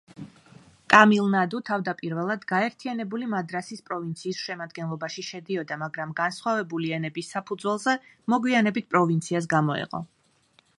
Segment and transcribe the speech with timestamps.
[0.93, 7.97] ტამილნადუ თავდაპირველად გაერთიანებული მადრასის პროვინციის შემადგენლობაში შედიოდა, მაგრამ განსხვავებული ენების საფუძველზე
[8.35, 10.07] მოგვიანებით პროვინციას გამოეყო.